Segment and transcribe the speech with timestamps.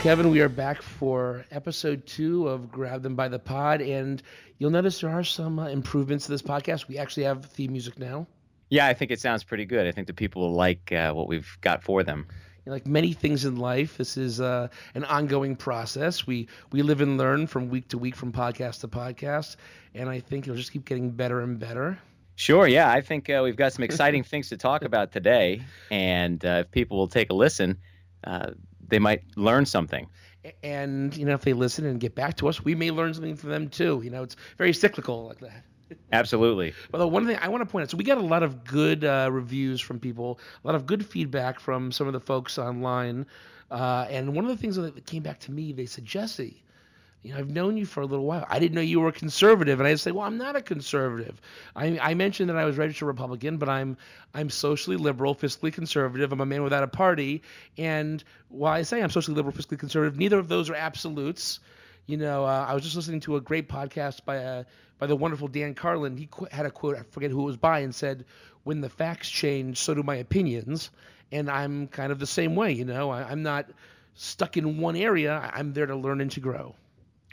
[0.00, 0.30] Kevin.
[0.30, 4.22] We are back for episode two of Grab Them by the Pod, and
[4.56, 6.88] you'll notice there are some uh, improvements to this podcast.
[6.88, 8.26] We actually have theme music now.
[8.70, 9.86] Yeah, I think it sounds pretty good.
[9.86, 12.26] I think the people will like uh, what we've got for them.
[12.64, 16.26] You know, like many things in life, this is uh, an ongoing process.
[16.26, 19.56] We we live and learn from week to week, from podcast to podcast,
[19.94, 21.98] and I think it'll just keep getting better and better.
[22.36, 26.42] Sure, yeah, I think uh, we've got some exciting things to talk about today, and
[26.42, 27.76] uh, if people will take a listen,
[28.24, 28.52] uh,
[28.90, 30.08] they might learn something.
[30.62, 33.36] And you know, if they listen and get back to us, we may learn something
[33.36, 34.00] from them too.
[34.04, 35.64] You know, it's very cyclical like that.
[36.12, 36.72] Absolutely.
[36.92, 39.04] Although one thing I want to point out, so we got a lot of good
[39.04, 43.26] uh, reviews from people, a lot of good feedback from some of the folks online,
[43.70, 46.62] uh, and one of the things that came back to me, they said, Jesse,
[47.22, 48.46] you know, I've known you for a little while.
[48.48, 51.38] I didn't know you were a conservative, and I'd say, well, I'm not a conservative.
[51.76, 53.98] I, I mentioned that I was registered Republican, but I'm
[54.32, 56.32] I'm socially liberal, fiscally conservative.
[56.32, 57.42] I'm a man without a party,
[57.76, 61.60] and while I say I'm socially liberal, fiscally conservative, neither of those are absolutes.
[62.06, 64.64] You know, uh, I was just listening to a great podcast by uh,
[64.98, 66.16] by the wonderful Dan Carlin.
[66.16, 68.24] He qu- had a quote, I forget who it was by, and said,
[68.64, 70.88] "When the facts change, so do my opinions."
[71.32, 72.72] And I'm kind of the same way.
[72.72, 73.66] You know, I, I'm not
[74.14, 75.50] stuck in one area.
[75.52, 76.74] I'm there to learn and to grow.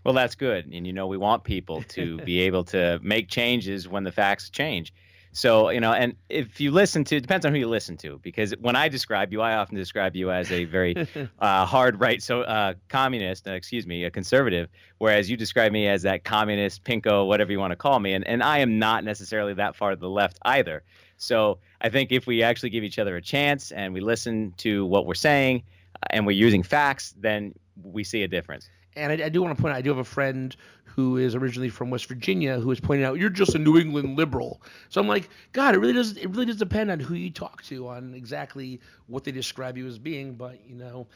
[0.08, 0.72] Well, that's good.
[0.72, 4.50] And, you know, we want people to be able to make changes when the facts
[4.50, 4.94] change.
[5.34, 8.18] So, you know, and if you listen to, it depends on who you listen to,
[8.24, 10.96] because when I describe you, I often describe you as a very
[11.40, 15.90] uh, hard right, so uh, communist, uh, excuse me, a conservative, whereas you describe me
[15.90, 18.14] as that communist, pinko, whatever you want to call me.
[18.14, 20.84] And, and I am not necessarily that far to the left either.
[21.18, 24.86] So I think if we actually give each other a chance and we listen to
[24.86, 25.64] what we're saying
[25.96, 29.56] uh, and we're using facts, then we see a difference and I, I, do want
[29.56, 32.72] to point out, I do have a friend who is originally from West Virginia who
[32.72, 34.62] is pointing out you're just a New England liberal.
[34.90, 36.18] So I'm like, God, it really does.
[36.18, 39.88] It really does depend on who you talk to on exactly what they describe you
[39.88, 40.34] as being.
[40.34, 41.08] But you know,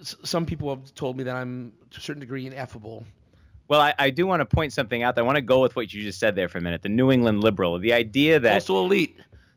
[0.00, 3.04] s- some people have told me that I'm to a certain degree ineffable.
[3.66, 5.18] Well, I, I do want to point something out.
[5.18, 6.82] I want to go with what you just said there for a minute.
[6.82, 9.16] The New England liberal, the idea that also elite.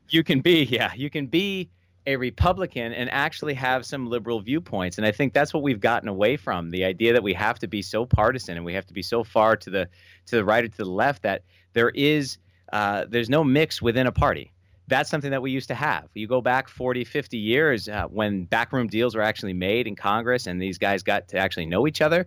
[0.09, 1.69] You can be, yeah, you can be
[2.07, 4.97] a Republican and actually have some liberal viewpoints.
[4.97, 7.68] And I think that's what we've gotten away from the idea that we have to
[7.68, 9.90] be so partisan and we have to be so far to the
[10.28, 12.38] to the right or to the left that there is
[12.72, 14.53] uh, there's no mix within a party.
[14.88, 16.07] That's something that we used to have.
[16.13, 20.47] You go back 40, 50 years uh, when backroom deals were actually made in Congress
[20.47, 22.25] and these guys got to actually know each other.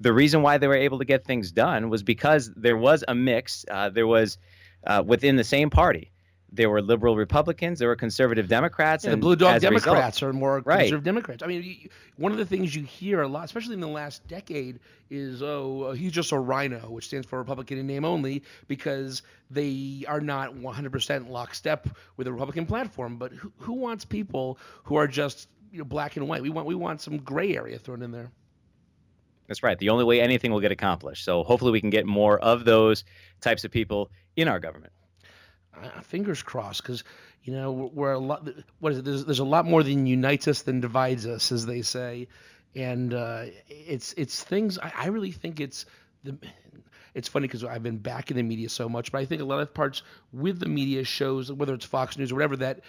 [0.00, 3.14] The reason why they were able to get things done was because there was a
[3.14, 3.66] mix.
[3.70, 4.38] Uh, there was
[4.86, 6.12] uh, within the same party
[6.50, 10.34] there were liberal Republicans, there were conservative Democrats, yeah, and the blue dog Democrats result,
[10.34, 11.42] are more conservative Democrats.
[11.42, 14.26] I mean, you, one of the things you hear a lot, especially in the last
[14.28, 18.42] decade, is oh, uh, he's just a RINO, which stands for Republican in name only,
[18.66, 23.16] because they are not 100% lockstep with the Republican platform.
[23.16, 26.42] But who, who wants people who are just you know, black and white?
[26.42, 28.30] We want we want some gray area thrown in there.
[29.48, 29.78] That's right.
[29.78, 31.24] The only way anything will get accomplished.
[31.24, 33.04] So hopefully we can get more of those
[33.40, 34.92] types of people in our government
[36.02, 37.04] fingers crossed, because
[37.42, 38.48] you know we're a lot.
[38.80, 39.04] What is it?
[39.04, 42.28] There's, there's a lot more than unites us than divides us, as they say,
[42.74, 44.78] and uh, it's it's things.
[44.78, 45.86] I, I really think it's
[46.24, 46.36] the.
[47.14, 49.44] It's funny because I've been back in the media so much, but I think a
[49.44, 50.02] lot of parts
[50.32, 52.80] with the media shows, whether it's Fox News or whatever, that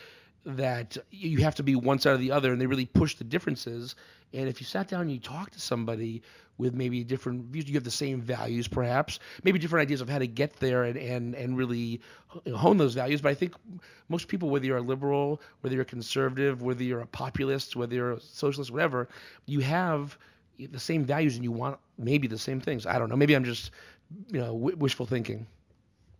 [0.45, 3.23] that you have to be one side or the other, and they really push the
[3.23, 3.95] differences.
[4.33, 6.21] And if you sat down and you talked to somebody
[6.57, 10.19] with maybe different views, you have the same values, perhaps, maybe different ideas of how
[10.19, 12.01] to get there and and and really
[12.55, 13.21] hone those values.
[13.21, 13.53] But I think
[14.09, 17.95] most people, whether you're a liberal, whether you're a conservative, whether you're a populist, whether
[17.95, 19.07] you're a socialist, whatever,
[19.45, 20.17] you have
[20.59, 22.85] the same values and you want maybe the same things.
[22.85, 23.15] I don't know.
[23.15, 23.71] Maybe I'm just
[24.31, 25.47] you know wishful thinking.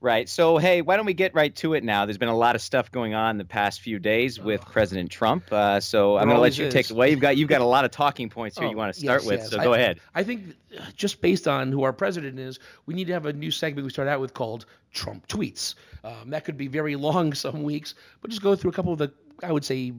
[0.01, 0.29] Right.
[0.29, 2.05] So, hey, why don't we get right to it now?
[2.05, 4.71] There's been a lot of stuff going on the past few days with oh.
[4.71, 5.51] President Trump.
[5.51, 6.73] Uh, so I'm going to let you is.
[6.73, 7.09] take it away.
[7.09, 9.23] You've got you've got a lot of talking points here oh, you want to start
[9.23, 9.39] yes, with.
[9.41, 9.49] Yes.
[9.49, 9.99] So go I, ahead.
[10.15, 10.55] I think
[10.95, 13.89] just based on who our president is, we need to have a new segment we
[13.89, 15.75] start out with called Trump tweets.
[16.05, 18.99] Um, that could be very long some weeks, but just go through a couple of
[18.99, 19.11] the
[19.43, 19.93] I would say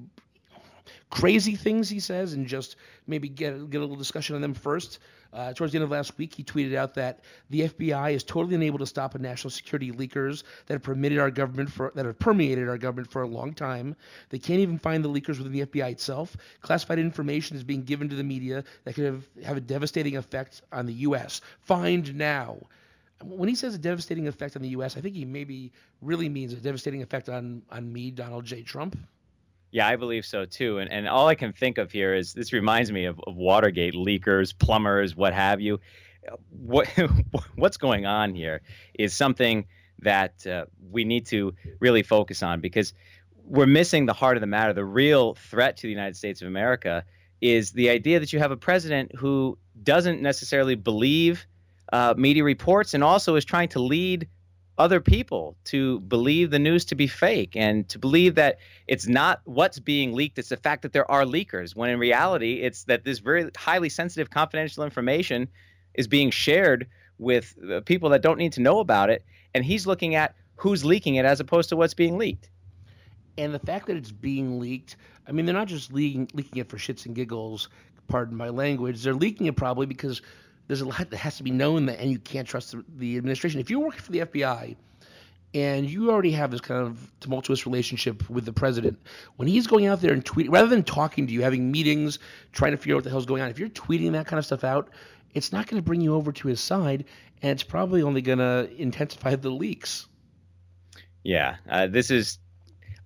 [1.11, 4.99] crazy things he says and just maybe get get a little discussion on them first.
[5.33, 8.57] Uh, towards the end of last week, he tweeted out that the FBI is totally
[8.57, 12.19] unable to stop a national security leakers that have permitted our government for that have
[12.19, 13.95] permeated our government for a long time.
[14.31, 16.37] They can't even find the leakers within the FBI itself.
[16.63, 20.63] Classified information is being given to the media that could have, have a devastating effect
[20.73, 21.41] on the U.S.
[21.61, 22.59] Find now.
[23.23, 26.53] When he says a devastating effect on the U.S., I think he maybe really means
[26.55, 28.63] a devastating effect on on me, Donald J.
[28.63, 28.99] Trump.
[29.73, 30.79] Yeah, I believe so too.
[30.79, 33.95] And and all I can think of here is this reminds me of, of Watergate,
[33.95, 35.81] leakers, plumbers, what have you.
[36.51, 36.89] What
[37.55, 38.63] what's going on here
[38.99, 39.67] is something
[40.01, 42.95] that uh, we need to really focus on because
[43.45, 44.73] we're missing the heart of the matter.
[44.73, 47.05] The real threat to the United States of America
[47.41, 51.47] is the idea that you have a president who doesn't necessarily believe
[51.93, 54.29] uh, media reports and also is trying to lead
[54.81, 59.43] other people to believe the news to be fake and to believe that it's not
[59.45, 63.05] what's being leaked, it's the fact that there are leakers, when in reality, it's that
[63.05, 65.47] this very highly sensitive confidential information
[65.93, 66.89] is being shared
[67.19, 67.55] with
[67.85, 69.23] people that don't need to know about it.
[69.55, 72.49] And he's looking at who's leaking it as opposed to what's being leaked.
[73.37, 74.97] And the fact that it's being leaked,
[75.29, 77.69] I mean, they're not just leaking, leaking it for shits and giggles,
[78.09, 79.03] pardon my language.
[79.03, 80.23] They're leaking it probably because
[80.67, 83.17] there's a lot that has to be known that, and you can't trust the, the
[83.17, 83.61] administration.
[83.61, 84.77] If you're working for the FBI
[85.53, 88.99] and you already have this kind of tumultuous relationship with the president,
[89.37, 92.19] when he's going out there and tweeting, rather than talking to you, having meetings,
[92.53, 94.47] trying to figure out what the hell's going on, if you're tweeting that kind of
[94.47, 94.89] stuff out,
[95.35, 97.05] it's not going to bring you over to his side,
[97.43, 100.07] and it's probably only going to intensify the leaks.
[101.23, 102.39] Yeah, uh, this is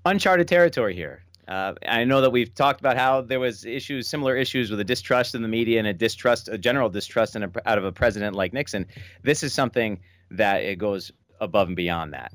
[0.04, 1.24] uncharted territory here.
[1.46, 4.84] Uh, I know that we've talked about how there was issues, similar issues with a
[4.84, 7.92] distrust in the media and a distrust, a general distrust in a, out of a
[7.92, 8.86] president like Nixon.
[9.22, 10.00] This is something
[10.30, 12.32] that it goes above and beyond that.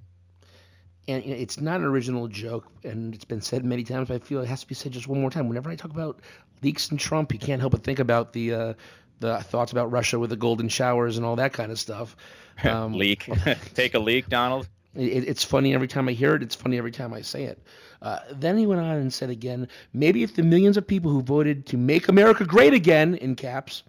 [1.07, 4.09] And it's not an original joke, and it's been said many times.
[4.09, 5.47] But I feel it has to be said just one more time.
[5.47, 6.19] Whenever I talk about
[6.61, 8.73] leaks and Trump, you can't help but think about the uh,
[9.19, 12.15] the thoughts about Russia with the golden showers and all that kind of stuff.
[12.61, 13.29] Um, leak,
[13.73, 14.67] take a leak, Donald.
[14.95, 16.43] It, it's funny every time I hear it.
[16.43, 17.61] It's funny every time I say it.
[18.01, 21.21] Uh, then he went on and said again, maybe if the millions of people who
[21.21, 23.83] voted to make America great again, in caps,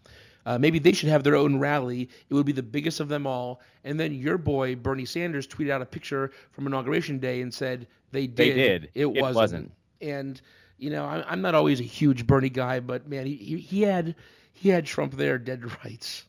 [0.47, 2.09] uh, maybe they should have their own rally.
[2.29, 3.61] It would be the biggest of them all.
[3.85, 7.87] And then your boy Bernie Sanders tweeted out a picture from inauguration day and said
[8.11, 8.37] they did.
[8.37, 8.85] They did.
[8.95, 9.37] It, it wasn't.
[9.37, 9.73] wasn't.
[10.01, 10.41] And
[10.79, 13.83] you know, I, I'm not always a huge Bernie guy, but man, he, he, he
[13.83, 14.17] had
[14.53, 16.25] he had Trump there dead rights.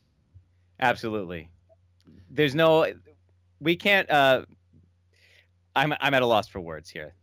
[0.80, 1.50] Absolutely.
[2.30, 2.94] There's no.
[3.60, 4.10] We can't.
[4.10, 4.44] Uh,
[5.76, 7.14] I'm I'm at a loss for words here.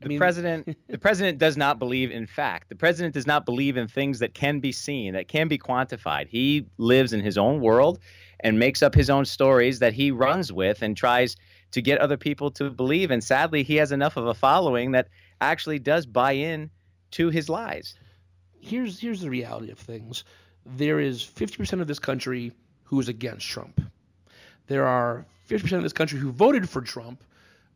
[0.00, 2.68] The I mean, president the president does not believe in fact.
[2.68, 6.28] The president does not believe in things that can be seen, that can be quantified.
[6.28, 7.98] He lives in his own world
[8.40, 11.36] and makes up his own stories that he runs with and tries
[11.70, 15.08] to get other people to believe and sadly he has enough of a following that
[15.40, 16.70] actually does buy in
[17.12, 17.94] to his lies.
[18.60, 20.24] Here's here's the reality of things.
[20.64, 22.52] There is 50% of this country
[22.84, 23.80] who is against Trump.
[24.68, 27.24] There are 50% of this country who voted for Trump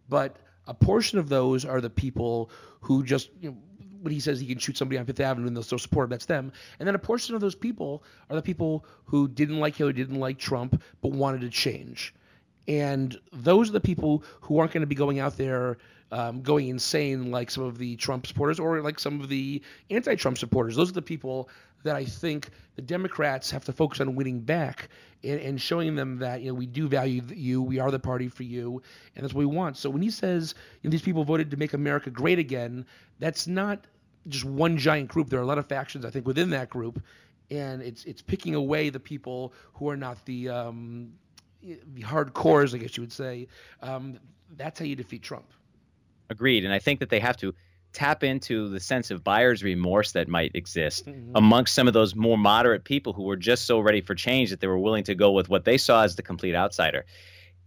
[0.09, 0.37] but
[0.67, 2.51] a portion of those are the people
[2.81, 3.57] who just, you know,
[4.03, 6.11] when he says he can shoot somebody on Fifth Avenue and they'll still support him,
[6.11, 6.53] that's them.
[6.79, 10.21] And then a portion of those people are the people who didn't like Hillary, didn't
[10.21, 12.15] like Trump, but wanted to change.
[12.69, 15.79] And those are the people who aren't going to be going out there
[16.13, 20.39] um, going insane like some of the Trump supporters or like some of the anti-Trump
[20.39, 20.77] supporters.
[20.77, 21.49] Those are the people
[21.83, 24.89] that I think the Democrats have to focus on winning back
[25.25, 28.29] and, and showing them that you know we do value you, we are the party
[28.29, 28.83] for you,
[29.15, 29.77] and that's what we want.
[29.77, 32.87] So when he says you know, these people voted to make America great again,
[33.19, 33.87] that's not
[34.29, 35.29] just one giant group.
[35.29, 37.03] There are a lot of factions I think within that group,
[37.51, 41.13] and it's it's picking away the people who are not the um,
[42.01, 43.49] hardcores, I guess you would say.
[43.83, 44.19] Um,
[44.57, 45.47] that's how you defeat Trump.
[46.31, 47.55] Agreed, and I think that they have to
[47.93, 51.35] tap into the sense of buyer's remorse that might exist mm-hmm.
[51.35, 54.61] amongst some of those more moderate people who were just so ready for change that
[54.61, 57.07] they were willing to go with what they saw as the complete outsider.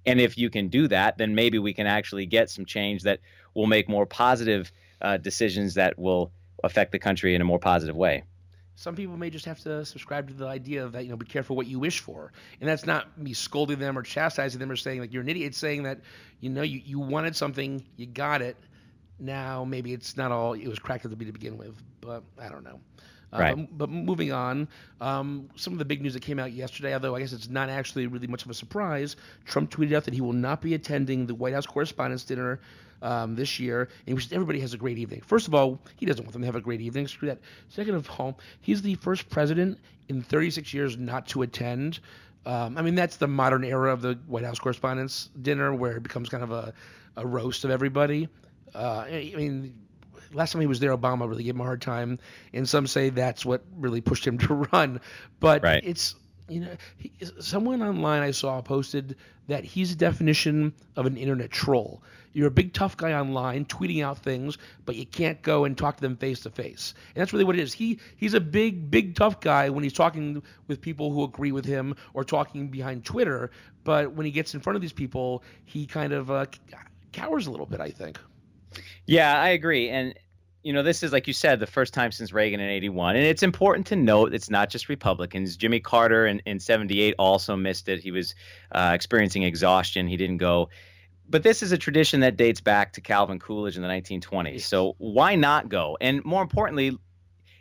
[0.06, 3.20] And if you can do that, then maybe we can actually get some change that
[3.56, 4.72] will make more positive
[5.02, 6.32] uh, decisions that will
[6.64, 8.24] affect the country in a more positive way.
[8.80, 11.58] Some people may just have to subscribe to the idea that you know be careful
[11.58, 12.32] what you wish for,
[12.62, 15.48] and that's not me scolding them or chastising them or saying like you're an idiot.
[15.48, 16.00] It's saying that
[16.40, 18.56] you know you, you wanted something, you got it,
[19.20, 22.24] now maybe it's not all it was cracked up to be to begin with, but
[22.42, 22.80] I don't know.
[23.34, 23.58] Uh, right.
[23.58, 24.70] But, but, moving on,
[25.02, 27.70] um, some of the big news that came out yesterday, although I guess it's not
[27.70, 31.28] actually really much of a surprise, Trump tweeted out that he will not be attending
[31.28, 32.62] the White House Correspondents' Dinner
[33.02, 35.22] um, this year, in which everybody has a great evening.
[35.22, 37.08] First of all, he doesn't want them to have a great evening.
[37.08, 37.40] Screw that.
[37.70, 39.80] Second of all, he's the first president
[40.10, 42.00] in 36 years not to attend.
[42.46, 46.04] Um, I mean, that's the modern era of the White House Correspondents' Dinner, where it
[46.04, 46.74] becomes kind of a,
[47.18, 48.28] a roast of everybody.
[48.74, 49.74] Uh, I mean,
[50.34, 52.20] last time he was there, Obama really gave him a hard time,
[52.54, 55.02] and some say that's what really pushed him to run.
[55.40, 55.84] But right.
[55.84, 56.16] it's
[56.48, 59.16] you know, he, someone online I saw posted
[59.48, 62.02] that he's a definition of an internet troll.
[62.34, 65.98] You're a big tough guy online, tweeting out things, but you can't go and talk
[65.98, 66.94] to them face to face.
[67.16, 67.74] And that's really what it is.
[67.74, 71.66] He he's a big, big tough guy when he's talking with people who agree with
[71.66, 73.52] him or talking behind Twitter.
[73.84, 76.46] But when he gets in front of these people, he kind of uh,
[77.12, 77.82] cowers a little bit.
[77.82, 78.20] I think.
[79.06, 79.90] Yeah, I agree.
[79.90, 80.14] And
[80.64, 83.26] you know, this is like you said, the first time since Reagan in '81, and
[83.26, 85.56] it's important to note it's not just Republicans.
[85.56, 88.02] Jimmy Carter in, in '78 also missed it.
[88.02, 88.36] He was
[88.72, 90.08] uh, experiencing exhaustion.
[90.08, 90.70] He didn't go.
[91.30, 94.62] But this is a tradition that dates back to Calvin Coolidge in the 1920s.
[94.62, 95.96] So why not go?
[96.02, 96.98] And more importantly,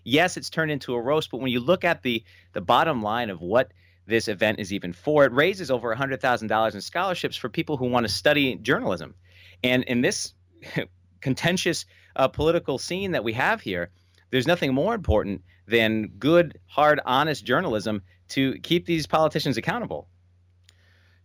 [0.08, 3.28] Yes, it's turned into a roast, but when you look at the the bottom line
[3.28, 3.72] of what
[4.06, 8.06] this event is even for, it raises over $100,000 in scholarships for people who want
[8.06, 9.14] to study journalism.
[9.62, 10.32] And in this
[11.20, 11.84] contentious
[12.16, 13.90] uh, political scene that we have here,
[14.30, 20.08] there's nothing more important than good, hard, honest journalism to keep these politicians accountable.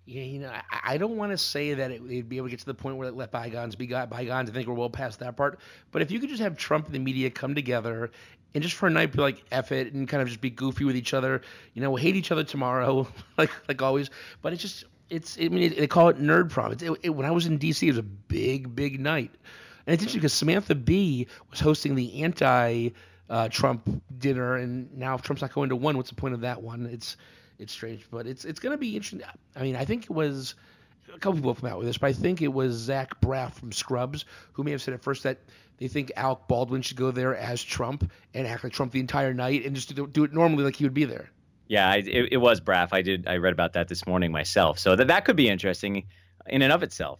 [0.05, 2.51] Yeah, you know, I, I don't want to say that it, would be able to
[2.51, 4.49] get to the point where it let bygones be got bygones.
[4.49, 5.59] I think we're well past that part.
[5.91, 8.11] But if you could just have Trump and the media come together
[8.53, 10.83] and just for a night be like F it and kind of just be goofy
[10.83, 11.41] with each other,
[11.73, 13.07] you know, we'll hate each other tomorrow,
[13.37, 14.09] like like always.
[14.41, 16.73] But it's just, it's, I mean, they call it nerd prom.
[16.73, 19.31] It, it, when I was in D.C., it was a big, big night.
[19.85, 22.89] And it's interesting because Samantha Bee was hosting the anti
[23.29, 26.41] uh, Trump dinner, and now if Trump's not going to one, what's the point of
[26.41, 26.85] that one?
[26.87, 27.15] It's
[27.59, 29.21] it's strange, but it's it's going to be interesting.
[29.55, 30.55] I mean, I think it was
[31.13, 33.53] a couple people have come out with this, but I think it was Zach Braff
[33.53, 35.39] from Scrubs who may have said at first that
[35.77, 39.33] they think Alec Baldwin should go there as Trump and act like Trump the entire
[39.33, 41.29] night and just do, do it normally like he would be there.
[41.67, 42.89] Yeah, it, it was Braff.
[42.91, 43.27] I did.
[43.27, 44.79] I read about that this morning myself.
[44.79, 46.05] So that that could be interesting
[46.47, 47.19] in and of itself.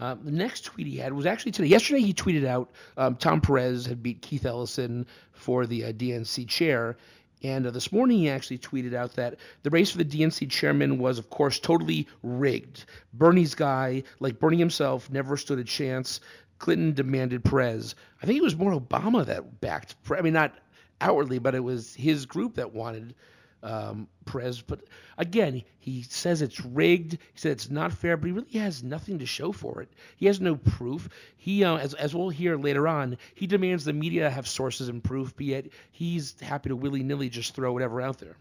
[0.00, 1.68] Uh, the next tweet he had was actually today.
[1.68, 6.48] Yesterday, he tweeted out um, Tom Perez had beat Keith Ellison for the uh, DNC
[6.48, 6.96] chair,
[7.42, 10.98] and uh, this morning, he actually tweeted out that the race for the DNC chairman
[10.98, 12.84] was, of course, totally rigged.
[13.14, 16.20] Bernie's guy, like Bernie himself, never stood a chance.
[16.58, 17.94] Clinton demanded Perez.
[18.22, 19.96] I think it was more Obama that backed.
[20.10, 20.54] I mean, not
[21.00, 23.14] outwardly, but it was his group that wanted
[23.62, 24.60] um, Perez.
[24.60, 24.82] But
[25.18, 27.12] again, he says it's rigged.
[27.12, 29.92] He said it's not fair, but he really has nothing to show for it.
[30.16, 31.08] He has no proof.
[31.36, 35.02] He, uh, as, as we'll hear later on, he demands the media have sources and
[35.02, 38.36] proof, but yet he's happy to willy nilly just throw whatever out there.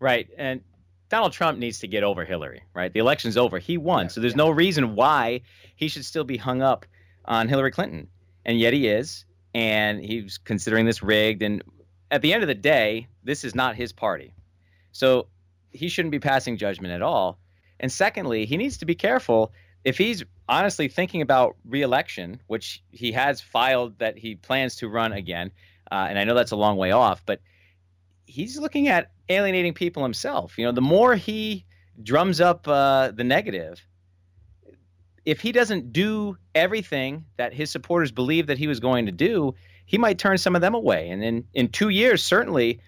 [0.00, 0.28] Right.
[0.36, 0.62] And
[1.08, 2.92] Donald Trump needs to get over Hillary, right?
[2.92, 3.58] The election's over.
[3.58, 4.06] He won.
[4.06, 4.38] Yeah, so there's yeah.
[4.38, 5.42] no reason why
[5.76, 6.86] he should still be hung up
[7.24, 8.08] on Hillary Clinton.
[8.44, 9.24] And yet he is.
[9.54, 11.42] And he's considering this rigged.
[11.42, 11.62] And
[12.10, 14.32] at the end of the day, this is not his party.
[14.92, 15.28] So
[15.70, 17.38] he shouldn't be passing judgment at all.
[17.80, 19.52] And secondly, he needs to be careful
[19.84, 25.12] if he's honestly thinking about reelection, which he has filed that he plans to run
[25.12, 25.50] again.
[25.90, 27.40] Uh, and I know that's a long way off, but
[28.26, 30.58] he's looking at alienating people himself.
[30.58, 31.66] You know, the more he
[32.02, 33.84] drums up uh, the negative,
[35.24, 39.54] if he doesn't do everything that his supporters believe that he was going to do,
[39.86, 41.10] he might turn some of them away.
[41.10, 42.80] And in, in two years, certainly,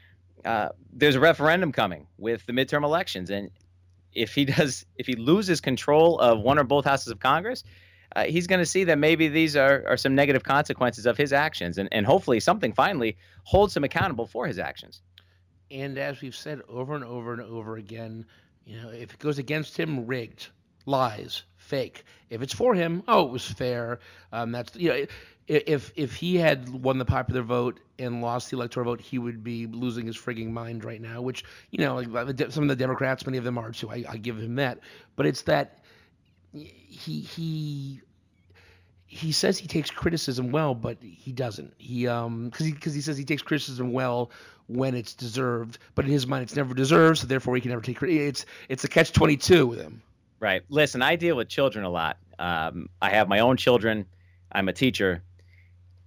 [0.44, 3.50] uh, there's a referendum coming with the midterm elections, and
[4.12, 7.64] if he does, if he loses control of one or both houses of Congress,
[8.16, 11.32] uh, he's going to see that maybe these are, are some negative consequences of his
[11.32, 15.02] actions, and, and hopefully something finally holds him accountable for his actions.
[15.70, 18.26] And as we've said over and over and over again,
[18.64, 20.48] you know, if it goes against him, rigged,
[20.86, 22.04] lies, fake.
[22.30, 23.98] If it's for him, oh, it was fair.
[24.32, 25.06] Um, that's you know,
[25.46, 29.44] if if he had won the popular vote and lost the electoral vote, he would
[29.44, 31.20] be losing his frigging mind right now.
[31.20, 32.02] Which you know,
[32.50, 33.90] some of the Democrats, many of them are too.
[33.90, 34.80] I, I give him that,
[35.16, 35.80] but it's that
[36.52, 38.00] he he
[39.06, 41.74] he says he takes criticism well, but he doesn't.
[41.78, 44.30] He um because he because he says he takes criticism well
[44.66, 47.82] when it's deserved, but in his mind it's never deserved, so therefore he can never
[47.82, 48.02] take.
[48.02, 50.02] It's it's a catch twenty two with him.
[50.44, 50.62] Right.
[50.68, 52.18] Listen, I deal with children a lot.
[52.38, 54.04] Um, I have my own children.
[54.52, 55.22] I'm a teacher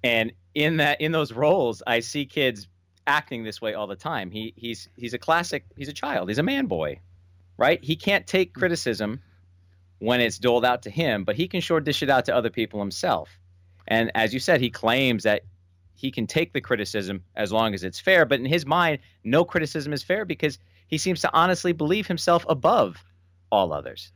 [0.03, 2.67] and in that in those roles, I see kids
[3.05, 4.31] acting this way all the time.
[4.31, 5.65] He he's he's a classic.
[5.75, 6.29] He's a child.
[6.29, 6.99] He's a man boy,
[7.57, 7.83] right?
[7.83, 9.21] He can't take criticism
[9.99, 12.49] when it's doled out to him, but he can sure dish it out to other
[12.49, 13.39] people himself.
[13.87, 15.41] And as you said, he claims that
[15.95, 18.25] he can take the criticism as long as it's fair.
[18.25, 22.45] But in his mind, no criticism is fair because he seems to honestly believe himself
[22.47, 23.03] above
[23.51, 24.11] all others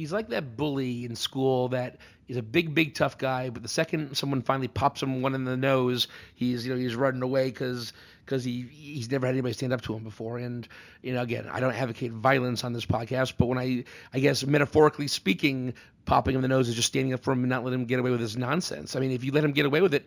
[0.00, 3.68] he's like that bully in school that is a big, big tough guy, but the
[3.68, 7.50] second someone finally pops him one in the nose, he's you know he's running away
[7.50, 7.92] because
[8.24, 10.38] because he he's never had anybody stand up to him before.
[10.38, 10.66] And
[11.02, 14.42] you know, again, I don't advocate violence on this podcast, but when I I guess
[14.46, 15.74] metaphorically speaking,
[16.06, 17.98] popping him the nose is just standing up for him and not letting him get
[17.98, 18.96] away with his nonsense.
[18.96, 20.06] I mean, if you let him get away with it,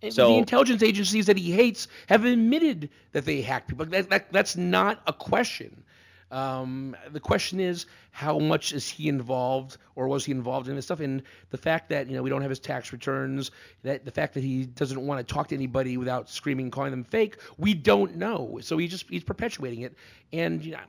[0.09, 3.85] So, the intelligence agencies that he hates have admitted that they hack people.
[3.85, 5.83] That, that, that's not a question.
[6.31, 10.85] Um, the question is, how much is he involved, or was he involved in this
[10.85, 10.99] stuff?
[10.99, 11.21] And
[11.51, 13.51] the fact that you know we don't have his tax returns,
[13.83, 17.03] that the fact that he doesn't want to talk to anybody without screaming, calling them
[17.03, 18.59] fake, we don't know.
[18.61, 19.95] So he just he's perpetuating it,
[20.33, 20.79] and you know,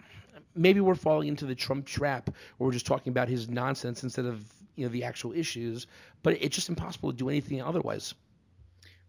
[0.55, 4.25] maybe we're falling into the Trump trap, where we're just talking about his nonsense instead
[4.25, 4.43] of
[4.77, 5.87] you know the actual issues.
[6.23, 8.15] But it's just impossible to do anything otherwise.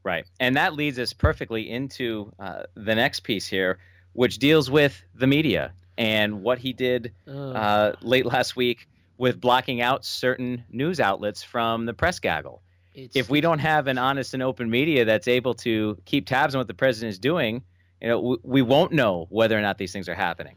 [0.03, 3.77] Right, and that leads us perfectly into uh, the next piece here,
[4.13, 9.81] which deals with the media and what he did uh, late last week with blocking
[9.81, 12.61] out certain news outlets from the press gaggle.
[12.93, 16.55] It's, if we don't have an honest and open media that's able to keep tabs
[16.55, 17.63] on what the president is doing,
[18.01, 20.55] you know, we, we won't know whether or not these things are happening.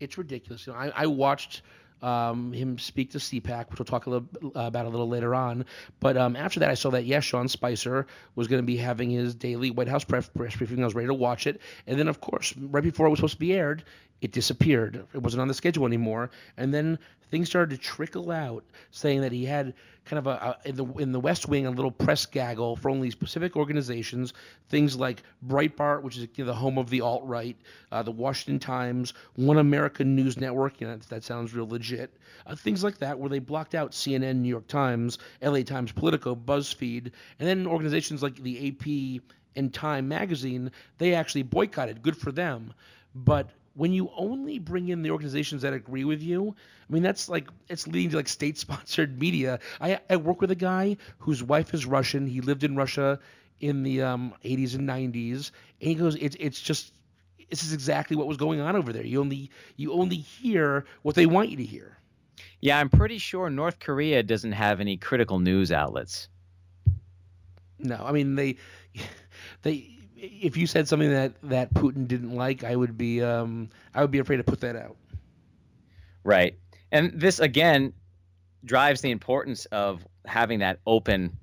[0.00, 0.66] It's ridiculous.
[0.66, 1.62] You know, I, I watched
[2.02, 5.64] um, him speak to CPAC, which we'll talk a little about a little later on.
[6.00, 9.10] But um, after that, I saw that yes, Sean Spicer was going to be having
[9.10, 10.80] his daily White House press briefing.
[10.82, 13.34] I was ready to watch it, and then of course, right before it was supposed
[13.34, 13.84] to be aired,
[14.20, 15.04] it disappeared.
[15.12, 16.30] It wasn't on the schedule anymore.
[16.56, 16.98] And then
[17.30, 20.30] things started to trickle out, saying that he had kind of a,
[20.64, 24.32] a, in the in the West Wing a little press gaggle for only specific organizations.
[24.68, 27.56] Things like Breitbart, which is you know, the home of the alt right,
[27.92, 30.80] uh, the Washington Times, One American News Network.
[30.80, 32.16] You know, that, that sounds real legit.
[32.46, 35.62] Uh, things like that, where they blocked out CNN, New York Times, L.A.
[35.62, 39.22] Times, Politico, BuzzFeed, and then organizations like the AP
[39.56, 40.70] and Time magazine.
[40.98, 42.02] They actually boycotted.
[42.02, 42.72] Good for them.
[43.14, 46.54] But when you only bring in the organizations that agree with you,
[46.88, 49.60] I mean that's like it's leading to like state-sponsored media.
[49.80, 52.26] I, I work with a guy whose wife is Russian.
[52.26, 53.20] He lived in Russia
[53.60, 56.94] in the um, 80s and 90s, and he goes, it's it's just
[57.50, 59.04] this is exactly what was going on over there.
[59.04, 61.98] You only you only hear what they want you to hear.
[62.60, 66.28] Yeah, I'm pretty sure North Korea doesn't have any critical news outlets.
[67.78, 68.56] No, I mean they
[69.62, 74.00] they if you said something that that Putin didn't like, I would be um, I
[74.00, 74.96] would be afraid to put that out.
[76.24, 76.58] Right,
[76.90, 77.92] and this again
[78.64, 81.36] drives the importance of having that open,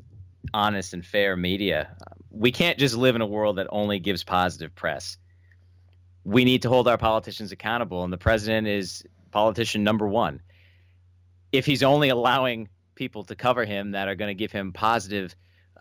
[0.53, 1.95] honest, and fair media.
[2.31, 5.17] We can't just live in a world that only gives positive press.
[6.25, 10.41] We need to hold our politicians accountable, and the president is politician number one.
[11.51, 15.35] If he's only allowing people to cover him that are going to give him positive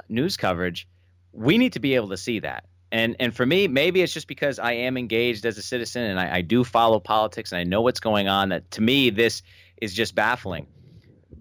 [0.09, 0.87] news coverage,
[1.33, 4.29] we need to be able to see that and and for me, maybe it's just
[4.29, 7.65] because I am engaged as a citizen and I, I do follow politics and I
[7.65, 8.51] know what's going on.
[8.51, 9.43] That to me, this
[9.81, 10.67] is just baffling.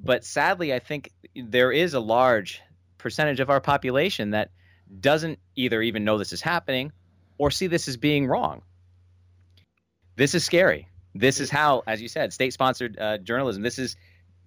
[0.04, 2.62] But sadly, I think there is a large
[2.98, 4.52] percentage of our population that
[5.00, 6.94] doesn't either even know this is happening
[7.38, 8.62] or see this as being wrong.
[10.16, 10.88] This is scary.
[11.14, 13.62] This is how, as you said, state-sponsored uh, journalism.
[13.62, 13.98] This is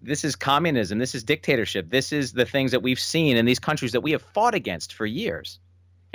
[0.01, 0.99] this is communism.
[0.99, 1.91] This is dictatorship.
[1.91, 4.95] This is the things that we've seen in these countries that we have fought against
[4.95, 5.61] for years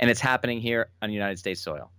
[0.00, 1.92] and it's happening here on United States soil.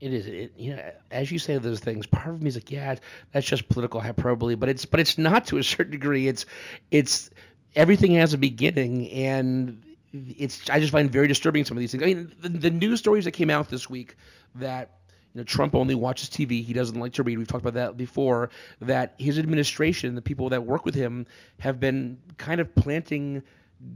[0.00, 0.26] It is.
[0.28, 2.94] It, you know, as you say those things, part of me is like, yeah,
[3.32, 6.28] that's just political hyperbole, but it's but it's not to a certain degree.
[6.28, 6.46] It's
[6.92, 7.30] it's
[7.74, 9.82] everything has a beginning, and
[10.12, 12.04] it's I just find very disturbing some of these things.
[12.04, 14.16] I mean, the, the news stories that came out this week
[14.54, 14.98] that
[15.34, 16.64] you know Trump only watches TV.
[16.64, 17.36] He doesn't like to read.
[17.36, 18.50] We've talked about that before.
[18.80, 21.26] That his administration, the people that work with him,
[21.58, 23.42] have been kind of planting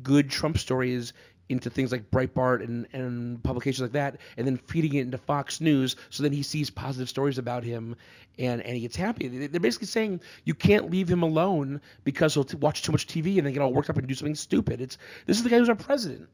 [0.02, 1.12] good Trump stories
[1.52, 5.60] into things like Breitbart and, and publications like that, and then feeding it into Fox
[5.60, 7.96] News, so then he sees positive stories about him,
[8.38, 9.28] and, and he gets happy.
[9.28, 13.38] They're basically saying you can't leave him alone because he'll t- watch too much TV
[13.38, 14.80] and then get all worked up and do something stupid.
[14.80, 16.28] It's this is the guy who's our president.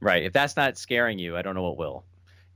[0.00, 0.22] Right.
[0.22, 2.04] If that's not scaring you, I don't know what will.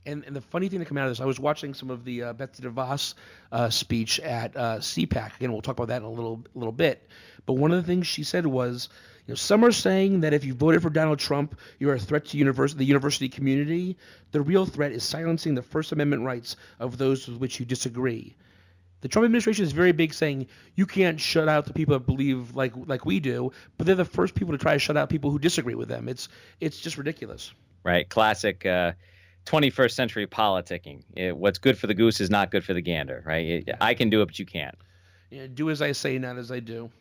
[0.09, 2.03] And, and the funny thing that came out of this, I was watching some of
[2.03, 3.13] the uh, Betsy DeVos
[3.51, 5.35] uh, speech at uh, CPAC.
[5.37, 7.07] Again, we'll talk about that in a little little bit.
[7.45, 8.89] But one of the things she said was
[9.27, 12.25] you know, some are saying that if you voted for Donald Trump, you're a threat
[12.25, 13.95] to university, the university community.
[14.31, 18.35] The real threat is silencing the First Amendment rights of those with which you disagree.
[19.01, 22.55] The Trump administration is very big, saying you can't shut out the people that believe
[22.55, 25.31] like like we do, but they're the first people to try to shut out people
[25.31, 26.09] who disagree with them.
[26.09, 26.27] It's
[26.59, 27.53] it's just ridiculous.
[27.83, 28.65] Right, classic.
[28.65, 28.93] Uh,
[29.49, 31.01] 21st century politicking.
[31.15, 33.45] It, what's good for the goose is not good for the gander, right?
[33.45, 34.75] It, I can do it, but you can't.
[35.31, 36.91] Yeah, do as I say, not as I do.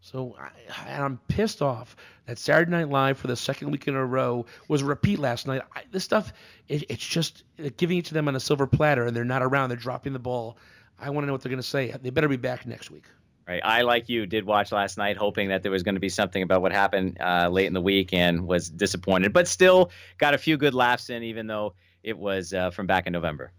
[0.00, 0.50] So I,
[0.88, 4.44] and I'm pissed off that Saturday Night Live for the second week in a row
[4.68, 5.62] was a repeat last night.
[5.74, 6.32] I, this stuff,
[6.68, 9.42] it, it's just uh, giving it to them on a silver platter, and they're not
[9.42, 9.70] around.
[9.70, 10.58] They're dropping the ball.
[10.98, 11.94] I want to know what they're going to say.
[12.02, 13.04] They better be back next week.
[13.46, 13.60] Right.
[13.64, 16.44] I, like you, did watch last night, hoping that there was going to be something
[16.44, 20.38] about what happened uh, late in the week, and was disappointed, but still got a
[20.38, 21.74] few good laughs in, even though
[22.04, 23.50] it was uh, from back in November.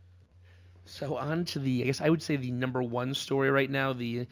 [0.86, 3.93] So on to the, I guess I would say the number one story right now.
[3.93, 4.26] The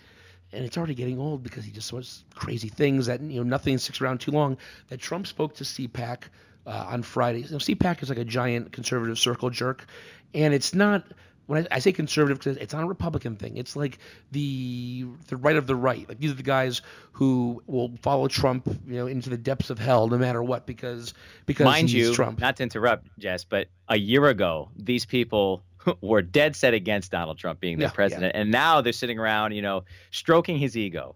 [0.54, 3.78] and it's already getting old because he just says crazy things that you know nothing
[3.78, 4.58] sticks around too long.
[4.90, 6.24] That Trump spoke to CPAC
[6.66, 7.40] uh, on Friday.
[7.40, 9.86] You know, CPAC is like a giant conservative circle jerk,
[10.34, 11.06] and it's not
[11.48, 13.58] when I, I say conservative because it's not a Republican thing.
[13.58, 13.98] It's like
[14.32, 16.08] the the right of the right.
[16.08, 19.80] Like these are the guys who will follow Trump, you know, into the depths of
[19.80, 21.14] hell no matter what because
[21.46, 22.40] because mind he's you, Trump.
[22.40, 25.64] not to interrupt, Jess, but a year ago these people
[26.02, 29.54] were dead set against Donald Trump being the Yeah, president, and now they're sitting around,
[29.54, 31.16] you know, stroking his ego.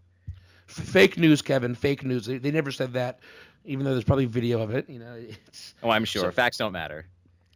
[0.67, 1.75] Fake news, Kevin.
[1.75, 2.25] Fake news.
[2.25, 3.19] They, they never said that,
[3.65, 4.89] even though there's probably video of it.
[4.89, 5.13] You know,
[5.47, 6.23] it's, Oh, I'm sure.
[6.23, 7.05] So- Facts don't matter.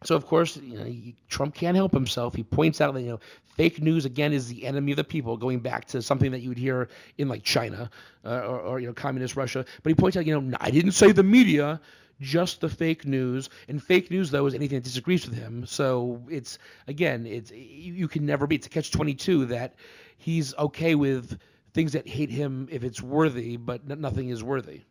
[0.04, 2.34] So of course, you know, he, Trump can't help himself.
[2.36, 3.20] He points out that you know
[3.56, 6.50] fake news again is the enemy of the people, going back to something that you
[6.50, 7.90] would hear in like China
[8.26, 9.66] uh, or, or you know communist Russia.
[9.84, 11.82] But he points out, you know, I didn't say the media,
[12.22, 13.50] just the fake news.
[13.68, 15.66] And fake news though is anything that disagrees with him.
[15.66, 16.58] So it's
[16.88, 18.56] again, it's you, can never be.
[18.56, 19.76] It's a catch twenty two that
[20.18, 21.38] he's okay with
[21.74, 24.82] things that hate him if it's worthy, but nothing is worthy.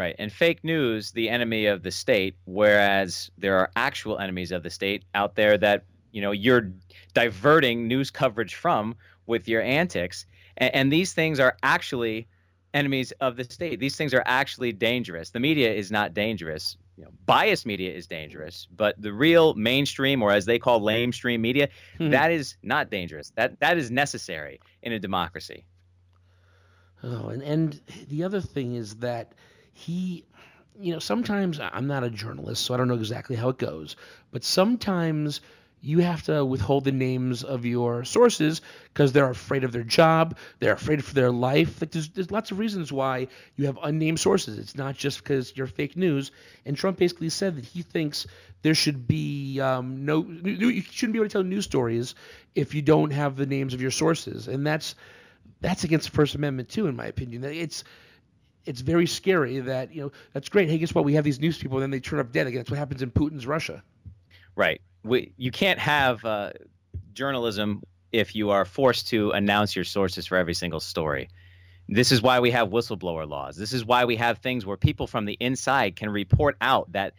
[0.00, 0.16] Right.
[0.18, 4.70] And fake news, the enemy of the state, whereas there are actual enemies of the
[4.70, 6.72] state out there that, you know, you're
[7.12, 8.94] diverting news coverage from
[9.26, 10.24] with your antics.
[10.56, 12.28] And, and these things are actually
[12.72, 13.78] enemies of the state.
[13.78, 15.30] These things are actually dangerous.
[15.30, 16.78] The media is not dangerous.
[16.96, 21.40] You know, biased media is dangerous, but the real mainstream, or as they call lamestream
[21.40, 22.08] media, Hmm.
[22.10, 23.32] that is not dangerous.
[23.36, 25.66] That that is necessary in a democracy.
[27.02, 29.34] Oh, and and the other thing is that
[29.80, 30.24] he,
[30.78, 33.96] you know, sometimes I'm not a journalist, so I don't know exactly how it goes,
[34.30, 35.40] but sometimes
[35.82, 38.60] you have to withhold the names of your sources
[38.92, 41.80] because they're afraid of their job, they're afraid for their life.
[41.80, 44.58] Like there's there's lots of reasons why you have unnamed sources.
[44.58, 46.32] It's not just because you're fake news.
[46.66, 48.26] And Trump basically said that he thinks
[48.60, 52.14] there should be um, no you shouldn't be able to tell news stories
[52.54, 54.94] if you don't have the names of your sources, and that's
[55.62, 57.44] that's against the First Amendment too, in my opinion.
[57.44, 57.84] It's
[58.66, 60.68] it's very scary that you know that's great.
[60.68, 61.04] Hey, guess what?
[61.04, 62.60] We have these news people, and then they turn up dead again.
[62.60, 63.82] That's what happens in Putin's Russia.
[64.56, 64.80] Right.
[65.02, 66.52] We, you can't have uh,
[67.12, 71.28] journalism if you are forced to announce your sources for every single story.
[71.88, 73.56] This is why we have whistleblower laws.
[73.56, 77.14] This is why we have things where people from the inside can report out that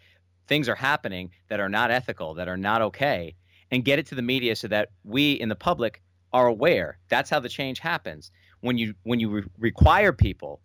[0.48, 3.36] things are happening that are not ethical, that are not okay,
[3.72, 6.02] and get it to the media so that we in the public
[6.34, 6.98] are aware.
[7.10, 8.32] That's how the change happens.
[8.62, 10.62] When you when you re- require people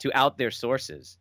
[0.00, 1.18] to out their sources,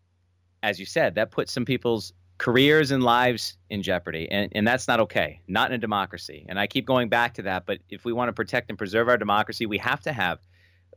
[0.64, 4.28] as you said, that puts some people's careers and lives in jeopardy.
[4.30, 6.46] And, and that's not okay, not in a democracy.
[6.48, 7.66] And I keep going back to that.
[7.66, 10.40] But if we want to protect and preserve our democracy, we have to have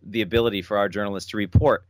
[0.03, 1.87] the ability for our journalists to report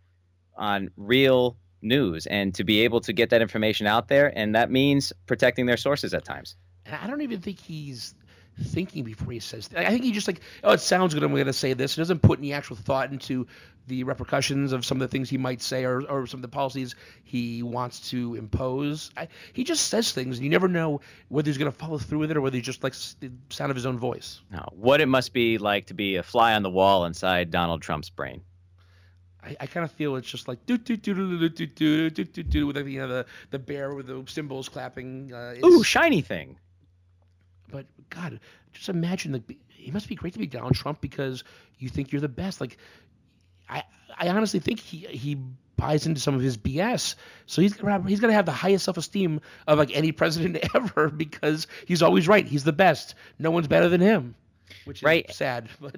[0.57, 4.33] on real news and to be able to get that information out there.
[4.37, 6.57] And that means protecting their sources at times.
[6.87, 8.14] And I don't even think he's
[8.58, 9.70] thinking before he says.
[9.76, 11.22] I think he just like, oh, it sounds good.
[11.22, 11.94] I'm going to say this.
[11.94, 13.46] He doesn't put any actual thought into
[13.86, 16.48] the repercussions of some of the things he might say or, or some of the
[16.48, 19.10] policies he wants to impose.
[19.16, 22.18] I, he just says things, and you never know whether he's going to follow through
[22.18, 24.40] with it or whether he just likes the sound of his own voice.
[24.50, 27.82] Now, what it must be like to be a fly on the wall inside Donald
[27.82, 28.42] Trump's brain.
[29.42, 32.10] I, I kind of feel it's just like do do do do do do do
[32.10, 35.32] do do do with like, you know the the bear with the cymbals clapping.
[35.32, 36.58] Uh, Ooh, shiny thing.
[37.70, 38.40] But God,
[38.72, 39.42] just imagine like
[39.78, 41.44] it must be great to be Donald Trump because
[41.78, 42.61] you think you're the best.
[42.61, 42.76] Like,
[43.68, 43.83] I
[44.18, 45.37] I honestly think he he
[45.76, 47.14] buys into some of his BS.
[47.46, 50.59] So he's gonna have, he's gonna have the highest self esteem of like any president
[50.74, 52.46] ever because he's always right.
[52.46, 53.14] He's the best.
[53.38, 54.35] No one's better than him,
[54.85, 55.30] which is Right.
[55.33, 55.68] sad.
[55.80, 55.96] But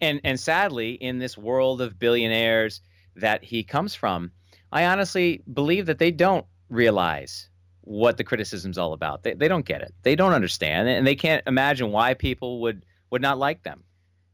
[0.00, 2.80] and and sadly in this world of billionaires
[3.16, 4.32] that he comes from
[4.72, 7.48] i honestly believe that they don't realize
[7.84, 9.22] what the criticism's all about.
[9.22, 9.94] They, they don't get it.
[10.02, 13.84] They don't understand and they can't imagine why people would would not like them.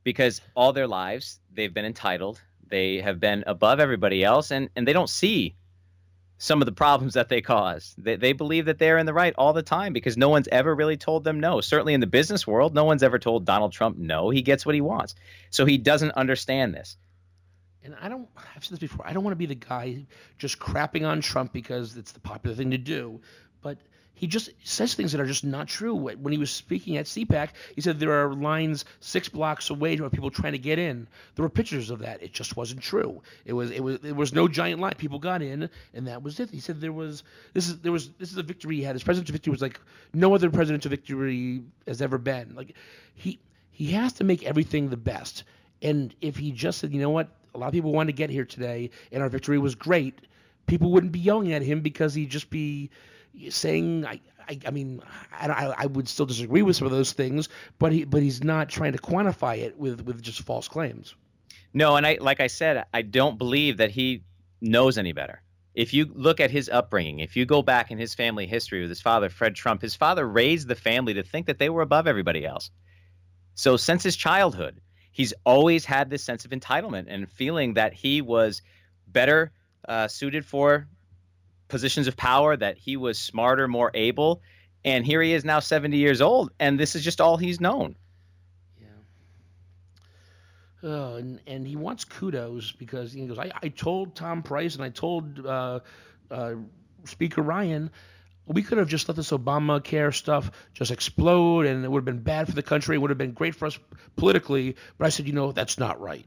[0.05, 4.87] Because all their lives they've been entitled they have been above everybody else and and
[4.87, 5.57] they don't see
[6.39, 7.95] some of the problems that they cause.
[7.99, 10.75] They, they believe that they're in the right all the time because no one's ever
[10.75, 11.61] really told them no.
[11.61, 14.31] Certainly in the business world no one's ever told donald trump no.
[14.31, 15.17] He gets what he wants.
[15.51, 16.97] So he doesn't understand this.
[17.85, 19.07] And I don't I've said this before.
[19.07, 20.05] I don't want to be the guy
[20.39, 23.21] just crapping on Trump because it's the popular thing to do,
[23.63, 23.79] but
[24.21, 25.95] he just says things that are just not true.
[25.95, 30.11] When he was speaking at CPAC, he said there are lines six blocks away where
[30.11, 31.09] people trying to get in.
[31.35, 32.23] There were pictures of that.
[32.23, 33.23] It just wasn't true.
[33.47, 34.93] It was it was there was no giant line.
[34.99, 36.51] People got in, and that was it.
[36.51, 37.23] He said there was
[37.55, 38.95] this is there was this is a victory he had.
[38.95, 39.81] His presidential victory was like
[40.13, 42.55] no other presidential victory has ever been.
[42.55, 42.75] Like
[43.15, 43.41] he
[43.71, 45.45] he has to make everything the best.
[45.81, 48.31] And if he just said, you know what, a lot of people wanted to get
[48.31, 50.27] here today, and our victory was great,
[50.67, 52.91] people wouldn't be yelling at him because he'd just be
[53.49, 57.49] saying, I, I, I mean, I, I, would still disagree with some of those things,
[57.79, 61.15] but he, but he's not trying to quantify it with, with just false claims.
[61.73, 64.25] No, and I, like I said, I don't believe that he
[64.61, 65.43] knows any better.
[65.75, 68.91] If you look at his upbringing, if you go back in his family history with
[68.91, 72.09] his father, Fred Trump, his father raised the family to think that they were above
[72.09, 72.71] everybody else.
[73.55, 74.81] So since his childhood,
[75.21, 78.63] he's always had this sense of entitlement and feeling that he was
[79.07, 79.53] better
[79.87, 80.89] uh, suited for
[81.69, 84.41] positions of power, that he was smarter, more able.
[84.83, 87.97] And here he is now 70 years old, and this is just all he's known.
[88.81, 88.89] Yeah.
[90.91, 94.83] Uh, and, and he wants kudos because he goes, I, I told Tom Price and
[94.83, 95.81] I told uh,
[96.31, 96.55] uh,
[97.05, 97.91] Speaker Ryan
[98.47, 102.23] we could have just let this Obamacare stuff just explode and it would have been
[102.23, 102.97] bad for the country.
[102.97, 103.79] It would have been great for us
[104.17, 104.77] politically.
[104.99, 106.27] But I said, you know, that's not right.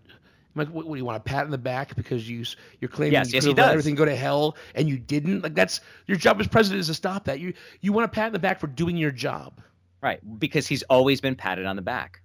[0.56, 2.46] I'm like, what, what, do you want a pat in the back because you
[2.80, 5.42] you're claiming yes, you yes, could let everything go to hell and you didn't?
[5.42, 7.40] Like that's your job as president is to stop that.
[7.40, 9.62] You you want a pat in the back for doing your job.
[10.02, 12.22] Right, because he's always been patted on the back.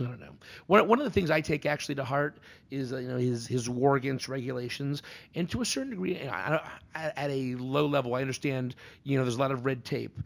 [0.00, 0.32] I don't know.
[0.68, 2.38] One, one of the things I take actually to heart
[2.70, 5.02] is you know his his war against regulations,
[5.34, 8.74] and to a certain degree, at, at a low level, I understand
[9.04, 10.18] you know there's a lot of red tape,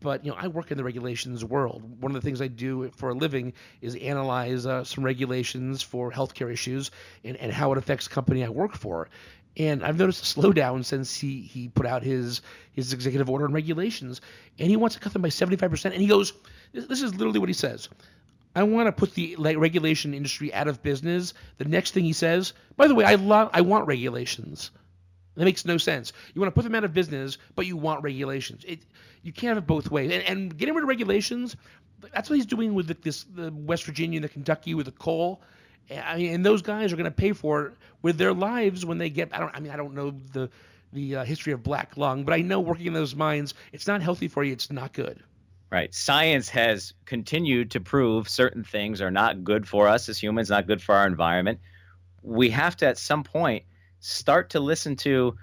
[0.00, 2.02] but you know I work in the regulations world.
[2.02, 6.12] One of the things I do for a living is analyze uh, some regulations for
[6.12, 6.90] healthcare issues
[7.24, 9.08] and, and how it affects the company I work for.
[9.56, 13.54] And I've noticed a slowdown since he, he put out his his executive order and
[13.54, 14.20] regulations,
[14.58, 15.84] and he wants to cut them by 75%.
[15.86, 16.34] And he goes,
[16.72, 17.88] this, this is literally what he says.
[18.54, 21.34] I want to put the like, regulation industry out of business.
[21.58, 24.70] The next thing he says, by the way, I love, I want regulations.
[25.36, 26.12] That makes no sense.
[26.32, 28.64] You want to put them out of business, but you want regulations.
[28.66, 28.80] It,
[29.22, 30.12] you can't have it both ways.
[30.12, 31.56] And, and getting rid of regulations,
[32.12, 34.92] that's what he's doing with the, this the West Virginia and the Kentucky with the
[34.92, 35.42] coal.
[35.90, 38.98] I mean, and those guys are going to pay for it with their lives when
[38.98, 39.30] they get.
[39.32, 39.54] I don't.
[39.54, 40.48] I mean, I don't know the
[40.92, 44.00] the uh, history of black lung, but I know working in those mines, it's not
[44.00, 44.52] healthy for you.
[44.52, 45.22] It's not good.
[45.74, 45.92] Right.
[45.92, 50.68] Science has continued to prove certain things are not good for us as humans, not
[50.68, 51.58] good for our environment.
[52.22, 53.64] We have to, at some point,
[53.98, 55.34] start to listen to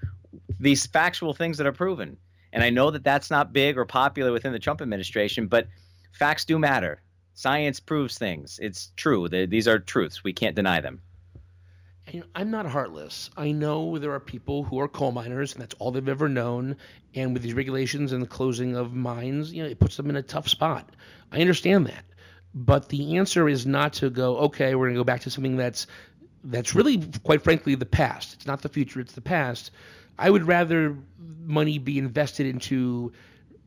[0.57, 2.15] these factual things that are proven.
[2.53, 5.67] And I know that that's not big or popular within the Trump administration, but
[6.13, 7.01] facts do matter.
[7.33, 8.57] Science proves things.
[8.61, 9.27] It's true.
[9.27, 10.23] These are truths.
[10.23, 11.01] We can't deny them
[12.11, 13.29] you know, I'm not heartless.
[13.37, 16.75] I know there are people who are coal miners, and that's all they've ever known.
[17.15, 20.15] And with these regulations and the closing of mines, you know, it puts them in
[20.17, 20.89] a tough spot.
[21.31, 22.03] I understand that,
[22.53, 25.55] but the answer is not to go, okay, we're going to go back to something
[25.55, 25.87] that's
[26.43, 28.33] that's really, quite frankly, the past.
[28.33, 29.71] It's not the future; it's the past.
[30.17, 30.97] I would rather
[31.45, 33.13] money be invested into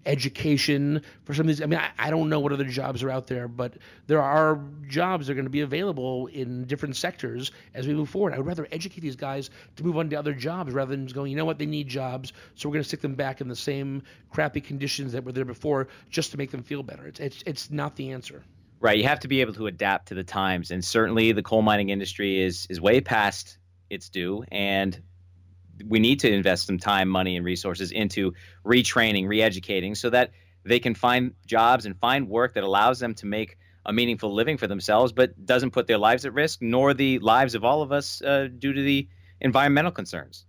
[0.07, 1.63] education for some of these.
[1.63, 3.75] I mean, I, I, don't know what other jobs are out there, but
[4.07, 8.09] there are jobs that are going to be available in different sectors as we move
[8.09, 8.35] forward.
[8.35, 11.15] I would rather educate these guys to move on to other jobs rather than just
[11.15, 13.49] going, you know what, they need jobs, so we're going to stick them back in
[13.49, 17.07] the same crappy conditions that were there before just to make them feel better.
[17.07, 18.43] It's, it's, it's not the answer.
[18.81, 18.99] Right.
[18.99, 20.71] You have to be able to adapt to the times.
[20.71, 23.57] And certainly the coal mining industry is, is way past
[23.89, 24.45] its due.
[24.53, 25.01] And
[25.87, 28.33] we need to invest some time, money, and resources into
[28.65, 30.31] retraining, reeducating, so that
[30.65, 34.57] they can find jobs and find work that allows them to make a meaningful living
[34.57, 37.93] for themselves, but doesn't put their lives at risk, nor the lives of all of
[37.93, 39.09] us uh, due to the
[39.41, 40.47] environmental concerns.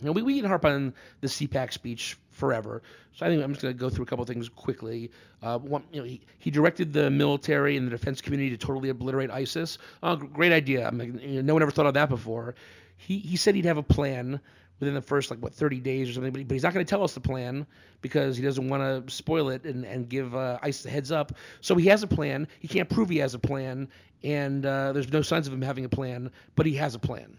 [0.00, 2.82] You know, we, we can harp on the CPAC speech forever.
[3.14, 5.10] So I think I'm just going to go through a couple of things quickly.
[5.42, 8.90] Uh, one, you know, he, he directed the military and the defense community to totally
[8.90, 9.78] obliterate ISIS.
[10.02, 10.86] Uh, great idea.
[10.86, 12.54] I mean, you know, no one ever thought of that before
[12.98, 14.40] he he said he'd have a plan
[14.80, 16.84] within the first like what 30 days or something, but, he, but he's not going
[16.84, 17.66] to tell us the plan
[18.00, 21.32] because he doesn't want to spoil it and and give uh, ICE the heads up.
[21.60, 22.46] So he has a plan.
[22.60, 23.88] He can't prove he has a plan,
[24.22, 27.38] and uh, there's no signs of him having a plan, but he has a plan.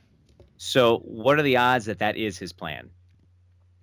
[0.57, 2.89] So what are the odds that that is his plan?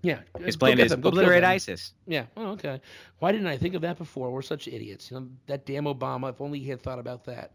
[0.03, 1.93] Yeah, his plan is obliterate ISIS.
[2.07, 2.27] Yeah.
[2.37, 2.81] Oh, okay.
[3.19, 4.31] Why didn't I think of that before?
[4.31, 5.11] We're such idiots.
[5.11, 6.31] You know, that damn Obama.
[6.31, 7.53] If only he had thought about that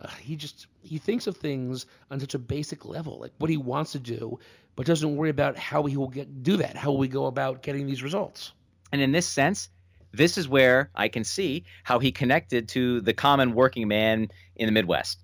[0.00, 3.56] uh, he just he thinks of things on such a basic level, like what he
[3.56, 4.38] wants to do,
[4.76, 6.76] but doesn't worry about how he will get do that.
[6.76, 8.52] How will we go about getting these results?
[8.92, 9.68] And in this sense,
[10.12, 14.66] this is where I can see how he connected to the common working man in
[14.66, 15.18] the Midwest.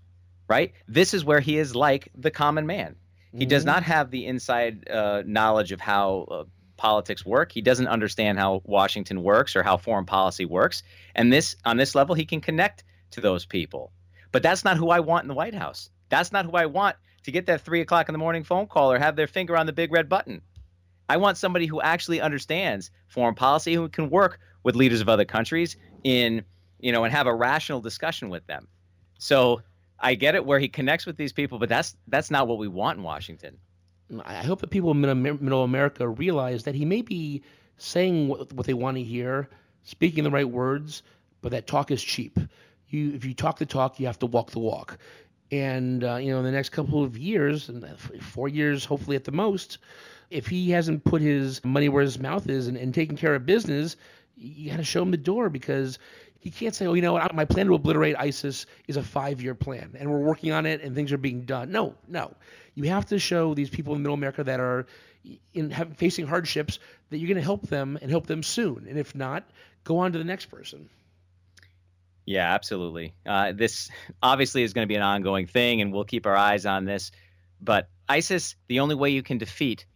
[0.49, 0.73] Right?
[0.87, 2.97] This is where he is like the common man.
[3.33, 3.49] He mm-hmm.
[3.49, 6.45] does not have the inside uh, knowledge of how uh,
[6.77, 7.51] politics work.
[7.51, 10.83] He doesn't understand how Washington works or how foreign policy works.
[11.15, 13.93] And this on this level, he can connect to those people.
[14.35, 15.91] But that's not who I want in the White House.
[16.09, 18.91] That's not who I want to get that three o'clock in the morning phone call
[18.91, 20.43] or have their finger on the big red button.
[21.09, 25.25] I want somebody who actually understands foreign policy, who can work with leaders of other
[25.25, 26.43] countries in,
[26.81, 28.67] you know, and have a rational discussion with them.
[29.21, 29.63] So
[30.01, 32.67] I get it where he connects with these people, but that's that's not what we
[32.67, 33.57] want in Washington.
[34.11, 37.45] Mm, I hope that people in Middle America realize that he may be
[37.77, 39.49] saying what, what they want to hear,
[39.85, 41.05] speaking the right words,
[41.41, 42.37] but that talk is cheap.
[42.95, 44.99] You, if you talk the talk, you have to walk the walk.
[45.51, 49.25] And uh, you know, in the next couple of years, and four years, hopefully at
[49.25, 49.79] the most,
[50.31, 53.47] if he hasn't put his money where his mouth is and, and taken care of
[53.47, 53.97] business,
[54.37, 55.99] you got to show him the door because
[56.41, 59.41] he can't say, oh, you know what, my plan to obliterate ISIS is a five
[59.41, 61.71] year plan and we're working on it and things are being done.
[61.71, 62.35] No, no.
[62.75, 64.87] You have to show these people in Middle America that are
[65.55, 66.79] in have, facing hardships
[67.11, 68.87] that you're going to help them and help them soon.
[68.89, 69.49] And if not,
[69.85, 70.89] go on to the next person.
[72.27, 73.15] Yeah, absolutely.
[73.27, 73.91] Uh, this
[74.23, 77.11] obviously is going to be an ongoing thing, and we'll keep our eyes on this.
[77.61, 79.87] But ISIS, the only way you can defeat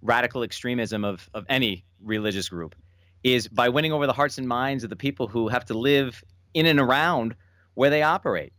[0.00, 2.74] radical extremism of, of any religious group
[3.22, 6.22] is by winning over the hearts and minds of the people who have to live
[6.52, 7.34] in and around
[7.72, 8.52] where they operate.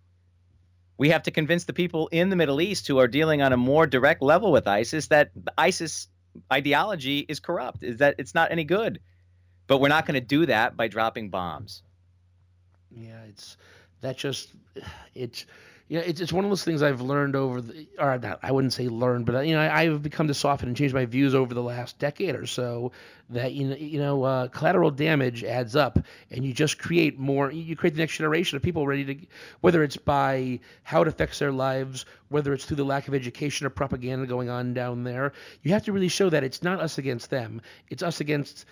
[0.98, 3.58] We have to convince the people in the Middle East who are dealing on a
[3.58, 6.08] more direct level with ISIS that ISIS
[6.52, 9.00] ideology is corrupt, is that it's not any good.
[9.68, 11.84] But we're not going to do that by dropping bombs.
[12.96, 13.58] Yeah, it's
[14.02, 14.54] that just
[15.14, 15.46] it's
[15.90, 18.74] know, it's, it's one of those things I've learned over the, or not, I wouldn't
[18.74, 21.54] say learned, but you know, I, have become to soften and change my views over
[21.54, 22.92] the last decade or so.
[23.30, 26.00] That you know, you know, uh, collateral damage adds up,
[26.32, 27.52] and you just create more.
[27.52, 29.28] You create the next generation of people ready to,
[29.62, 33.68] whether it's by how it affects their lives, whether it's through the lack of education
[33.68, 35.34] or propaganda going on down there.
[35.62, 38.66] You have to really show that it's not us against them; it's us against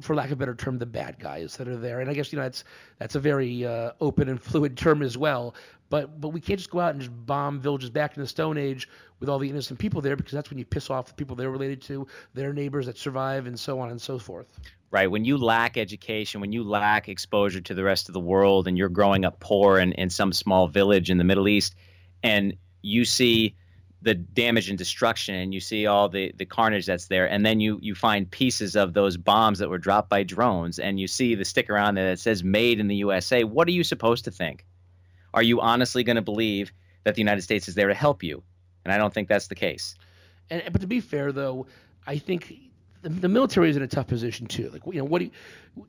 [0.00, 2.00] for lack of a better term, the bad guys that are there.
[2.00, 2.64] And I guess you know that's
[2.98, 5.54] that's a very uh, open and fluid term as well.
[5.90, 8.58] But but we can't just go out and just bomb villages back in the Stone
[8.58, 8.88] Age
[9.20, 11.50] with all the innocent people there because that's when you piss off the people they're
[11.50, 14.46] related to, their neighbors that survive, and so on and so forth.
[14.90, 15.10] Right.
[15.10, 18.78] When you lack education, when you lack exposure to the rest of the world, and
[18.78, 21.74] you're growing up poor in, in some small village in the Middle East,
[22.22, 23.56] and you see
[24.04, 27.58] the damage and destruction and you see all the, the carnage that's there and then
[27.58, 31.34] you you find pieces of those bombs that were dropped by drones and you see
[31.34, 34.30] the sticker on there that says made in the USA what are you supposed to
[34.30, 34.66] think?
[35.32, 36.70] Are you honestly going to believe
[37.04, 38.42] that the United States is there to help you?
[38.84, 39.94] And I don't think that's the case.
[40.50, 41.66] And but to be fair though
[42.06, 42.54] I think
[43.04, 44.70] the, the military is in a tough position too.
[44.70, 45.30] Like you know, what do you,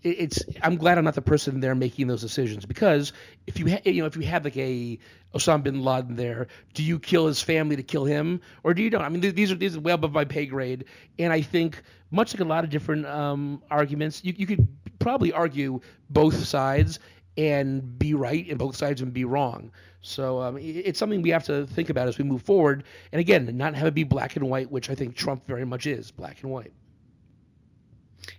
[0.04, 3.14] it's I'm glad I'm not the person there making those decisions because
[3.48, 5.00] if you ha, you know if you have like a
[5.34, 8.90] Osama bin Laden there, do you kill his family to kill him or do you
[8.90, 9.02] don't?
[9.02, 10.86] I mean these are these are way above my pay grade,
[11.18, 14.68] and I think much like a lot of different um, arguments, you you could
[15.00, 17.00] probably argue both sides
[17.38, 19.72] and be right and both sides and be wrong.
[20.02, 22.84] So um, it's something we have to think about as we move forward.
[23.12, 25.88] And again, not have it be black and white, which I think Trump very much
[25.88, 26.72] is black and white.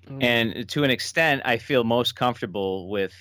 [0.09, 0.23] Mm.
[0.23, 3.13] And to an extent, I feel most comfortable with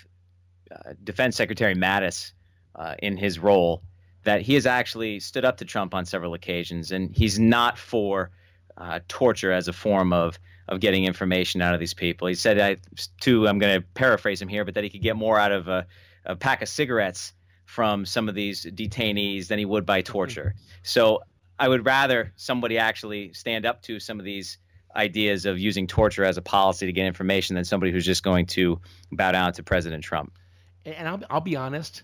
[0.71, 2.31] uh, Defense Secretary Mattis
[2.75, 3.83] uh, in his role
[4.23, 8.31] that he has actually stood up to Trump on several occasions, and he's not for
[8.77, 12.27] uh, torture as a form of of getting information out of these people.
[12.27, 12.77] He said, I,
[13.21, 15.67] too, I'm going to paraphrase him here, but that he could get more out of
[15.67, 15.85] a,
[16.25, 17.33] a pack of cigarettes
[17.65, 20.55] from some of these detainees than he would by torture.
[20.81, 21.21] So
[21.59, 24.57] I would rather somebody actually stand up to some of these
[24.95, 28.45] ideas of using torture as a policy to get information than somebody who's just going
[28.47, 28.79] to
[29.11, 30.33] bow down to President Trump.
[30.85, 32.03] And I'll, I'll be honest,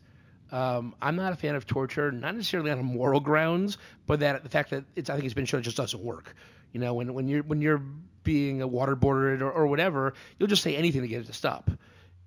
[0.52, 4.50] um, I'm not a fan of torture, not necessarily on moral grounds, but that the
[4.50, 6.36] fact that it's I think it's been shown it just doesn't work.
[6.74, 7.82] You know, when when you're when you're
[8.24, 11.72] being waterboarded or, or whatever, you'll just say anything to get it to stop.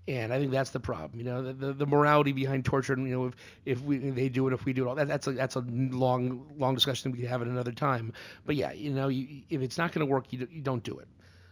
[0.06, 1.18] And I think that's the problem.
[1.18, 4.46] You know, the, the, the morality behind torture, you know, if if we they do
[4.46, 7.18] it, if we do it, all that, that's a that's a long long discussion we
[7.18, 8.12] can have at another time.
[8.44, 10.98] But yeah, you know, you, if it's not going to work, you, you don't do
[10.98, 11.08] it.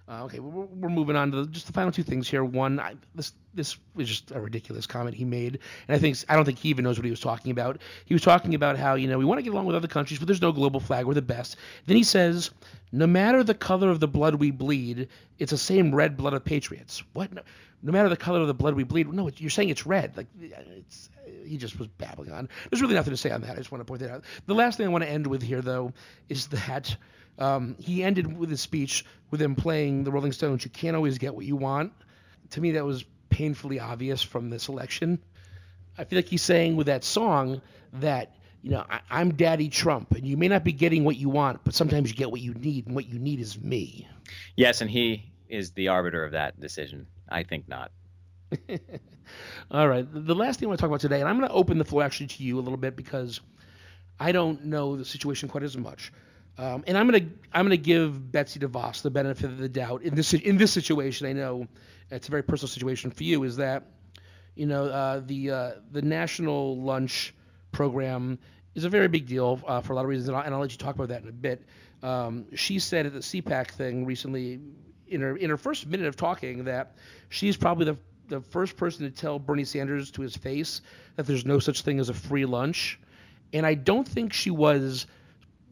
[0.08, 2.44] Uh, okay, we're, we're, moving on to the, just the final two things here.
[2.44, 6.34] One, I, this this was just a ridiculous comment he made, and I think I
[6.34, 7.80] don't think he even knows what he was talking about.
[8.04, 10.18] He was talking about how you know we want to get along with other countries,
[10.18, 11.06] but there's no global flag.
[11.06, 11.56] We're the best.
[11.86, 12.50] Then he says,
[12.90, 16.44] no matter the color of the blood we bleed, it's the same red blood of
[16.44, 17.02] patriots.
[17.12, 17.30] What?
[17.82, 19.12] No, matter the color of the blood we bleed.
[19.12, 20.16] No, you're saying it's red.
[20.16, 21.10] Like it's
[21.44, 22.48] he just was babbling on.
[22.70, 23.52] There's really nothing to say on that.
[23.52, 24.24] I just want to point that out.
[24.46, 25.92] The last thing I want to end with here, though,
[26.28, 26.96] is that
[27.38, 30.64] um, he ended with his speech with him playing the Rolling Stones.
[30.64, 31.92] You can't always get what you want.
[32.50, 35.18] To me, that was painfully obvious from this election.
[35.98, 37.60] I feel like he's saying with that song
[37.94, 41.28] that you know I, am Daddy Trump, and you may not be getting what you
[41.28, 44.08] want, but sometimes you get what you need, and what you need is me.
[44.56, 47.06] Yes, and he is the arbiter of that decision.
[47.32, 47.90] I think not.
[49.70, 50.06] All right.
[50.10, 51.84] The last thing I want to talk about today, and I'm going to open the
[51.84, 53.40] floor actually to you a little bit because
[54.20, 56.12] I don't know the situation quite as much.
[56.58, 60.14] Um, and I'm gonna I'm gonna give Betsy DeVos the benefit of the doubt in
[60.14, 61.26] this in this situation.
[61.26, 61.66] I know
[62.10, 63.42] it's a very personal situation for you.
[63.44, 63.84] Is that
[64.54, 67.34] you know uh, the uh, the national lunch
[67.72, 68.38] program
[68.74, 70.60] is a very big deal uh, for a lot of reasons, and I'll, and I'll,
[70.60, 71.64] let you talk about that in a bit.
[72.02, 74.60] Um, she said at the CPAC thing recently,
[75.12, 76.96] in her in her first minute of talking, that
[77.28, 77.96] she's probably the
[78.28, 80.80] the first person to tell Bernie Sanders to his face
[81.16, 82.98] that there's no such thing as a free lunch,
[83.52, 85.06] and I don't think she was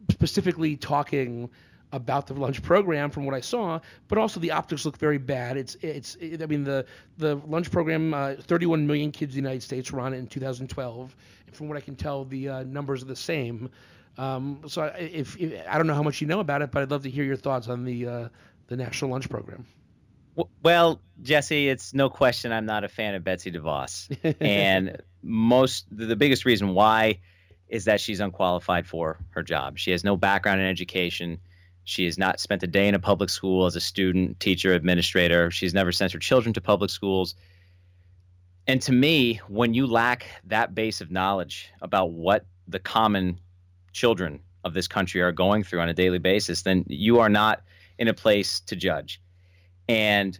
[0.09, 1.49] specifically talking
[1.93, 5.57] about the lunch program from what I saw, but also the optics look very bad.
[5.57, 6.85] It's it's it, I mean the
[7.17, 10.27] the lunch program, uh, 31 million kids in the United States were on it in
[10.27, 11.15] 2012,
[11.47, 13.69] and from what I can tell, the uh, numbers are the same.
[14.17, 16.91] Um, so if, if, I don't know how much you know about it, but I'd
[16.91, 18.29] love to hear your thoughts on the uh,
[18.71, 19.67] the national lunch program.
[20.63, 26.15] Well, Jesse, it's no question I'm not a fan of Betsy DeVos, and most the
[26.15, 27.19] biggest reason why
[27.67, 29.77] is that she's unqualified for her job.
[29.77, 31.39] She has no background in education.
[31.83, 35.51] She has not spent a day in a public school as a student, teacher, administrator.
[35.51, 37.35] She's never sent her children to public schools.
[38.67, 43.41] And to me, when you lack that base of knowledge about what the common
[43.91, 47.63] children of this country are going through on a daily basis, then you are not
[48.01, 49.21] in a place to judge.
[49.87, 50.37] And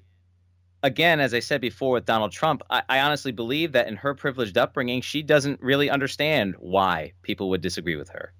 [0.82, 4.16] again, as I said before with Donald Trump, I, I, honestly believe that in her
[4.16, 8.34] privileged upbringing, she doesn't really understand why people would disagree with her.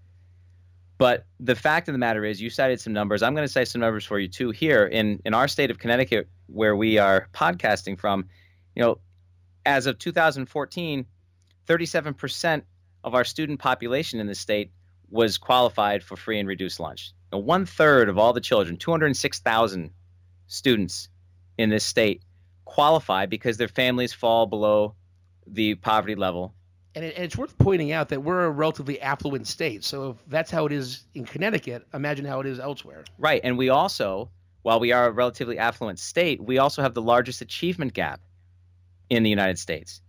[0.98, 3.22] But the fact of the matter is, you cited some numbers.
[3.22, 5.78] I'm going to cite some numbers for you too here in in our state of
[5.78, 8.28] Connecticut, where we are podcasting from.
[8.76, 9.00] You know,
[9.68, 11.06] as of 2014,
[11.68, 12.62] 37%
[13.04, 14.72] of our student population in the state
[15.12, 17.14] was qualified for free and reduced lunch.
[17.32, 19.92] One third of all the children, 206,000
[20.48, 21.10] students
[21.58, 22.22] in this state,
[22.66, 24.96] qualify because their families fall below
[25.48, 26.54] the poverty level
[26.96, 29.84] and, it, and, it's worth pointing out that we're a relatively affluent state.
[29.84, 33.06] So if that's how it is in Connecticut, imagine how it is elsewhere.
[33.18, 33.42] Right.
[33.44, 34.30] And we also,
[34.64, 38.20] while we are a relatively affluent state, we also have the largest achievement gap
[39.10, 40.02] in the United States.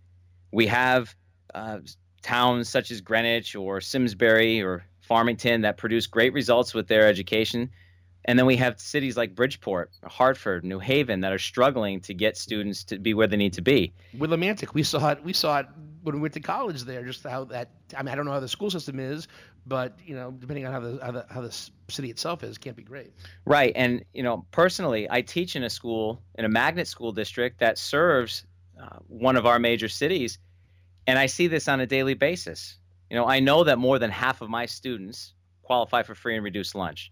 [0.51, 1.15] We have
[1.53, 1.79] uh,
[2.21, 7.69] towns such as Greenwich or Simsbury or Farmington that produce great results with their education
[8.25, 12.37] and then we have cities like Bridgeport, Hartford, New Haven that are struggling to get
[12.37, 13.93] students to be where they need to be.
[14.17, 15.23] With Willimantic, we saw it.
[15.23, 15.67] We saw it
[16.03, 17.03] when we went to college there.
[17.03, 17.69] Just how that.
[17.95, 19.27] I mean, I don't know how the school system is,
[19.65, 22.77] but you know, depending on how the how the, how the city itself is, can't
[22.77, 23.11] be great.
[23.45, 27.59] Right, and you know, personally, I teach in a school in a magnet school district
[27.59, 28.45] that serves
[28.81, 30.39] uh, one of our major cities,
[31.07, 32.77] and I see this on a daily basis.
[33.13, 36.43] You know, I know that more than half of my students qualify for free and
[36.43, 37.11] reduced lunch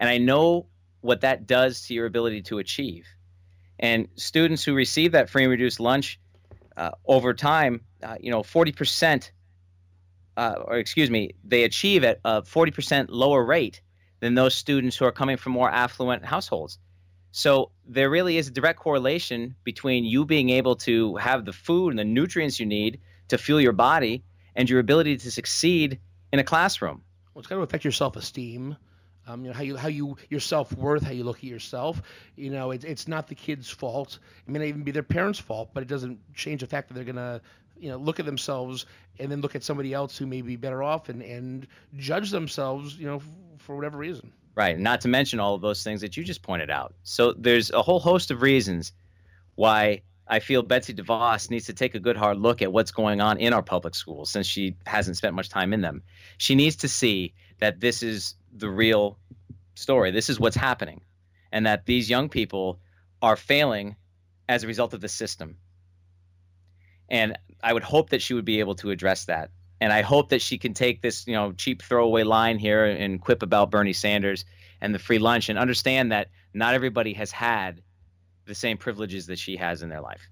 [0.00, 0.68] and I know
[1.02, 3.06] what that does to your ability to achieve.
[3.78, 6.18] And students who receive that free and reduced lunch
[6.78, 9.30] uh, over time, uh, you know, 40%,
[10.38, 13.82] uh, or excuse me, they achieve at a 40% lower rate
[14.20, 16.78] than those students who are coming from more affluent households.
[17.32, 21.90] So there really is a direct correlation between you being able to have the food
[21.90, 24.24] and the nutrients you need to fuel your body
[24.56, 26.00] and your ability to succeed
[26.32, 27.02] in a classroom.
[27.32, 28.76] Well, it's going to affect your self esteem
[29.26, 32.02] um, you know how you how you your self worth, how you look at yourself.
[32.36, 34.18] You know, it's it's not the kid's fault.
[34.46, 36.94] It may not even be their parents' fault, but it doesn't change the fact that
[36.94, 37.40] they're gonna
[37.78, 38.86] you know look at themselves
[39.18, 42.98] and then look at somebody else who may be better off and and judge themselves.
[42.98, 43.22] You know,
[43.58, 44.32] for whatever reason.
[44.56, 44.78] Right.
[44.78, 46.94] Not to mention all of those things that you just pointed out.
[47.02, 48.92] So there's a whole host of reasons
[49.56, 53.20] why I feel Betsy DeVos needs to take a good hard look at what's going
[53.20, 56.02] on in our public schools since she hasn't spent much time in them.
[56.38, 59.18] She needs to see that this is the real
[59.74, 60.10] story.
[60.10, 61.02] This is what's happening.
[61.52, 62.80] And that these young people
[63.20, 63.96] are failing
[64.48, 65.58] as a result of the system.
[67.08, 69.50] And I would hope that she would be able to address that.
[69.80, 73.20] And I hope that she can take this, you know, cheap throwaway line here and
[73.20, 74.46] quip about Bernie Sanders
[74.80, 77.82] and the free lunch and understand that not everybody has had
[78.46, 80.28] the same privileges that she has in their life.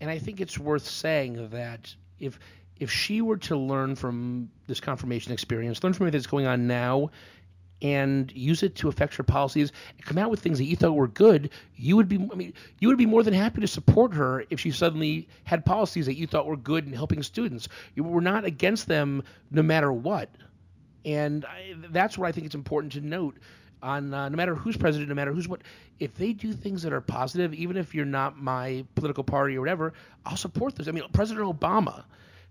[0.00, 2.38] And I think it's worth saying that if
[2.76, 6.68] if she were to learn from this confirmation experience, learn from everything that's going on
[6.68, 7.10] now,
[7.82, 9.72] and use it to affect her policies,
[10.02, 12.16] come out with things that you thought were good, you would be.
[12.16, 15.64] I mean, you would be more than happy to support her if she suddenly had
[15.64, 17.68] policies that you thought were good in helping students.
[17.94, 20.30] You were not against them no matter what,
[21.04, 23.36] and I, that's what I think it's important to note.
[23.82, 25.62] On uh, no matter who's president, no matter who's what,
[26.00, 29.60] if they do things that are positive, even if you're not my political party or
[29.60, 29.92] whatever,
[30.26, 30.88] I'll support those.
[30.88, 32.04] I mean, President Obama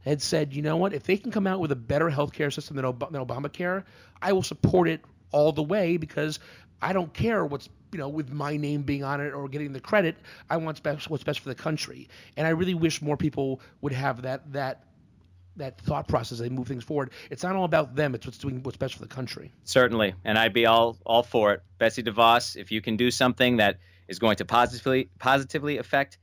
[0.06, 2.78] had said, you know what, if they can come out with a better healthcare system
[2.78, 3.84] than, Ob- than Obamacare,
[4.22, 5.02] I will support it
[5.32, 6.40] all the way because
[6.82, 9.80] I don't care what's you know with my name being on it or getting the
[9.80, 10.18] credit.
[10.50, 14.22] I want what's best for the country, and I really wish more people would have
[14.24, 14.84] that that
[15.58, 17.12] that thought process they move things forward.
[17.30, 19.52] It's not all about them; it's what's doing what's best for the country.
[19.64, 22.56] Certainly, and I'd be all all for it, Betsy DeVos.
[22.56, 26.18] If you can do something that is going to positively positively affect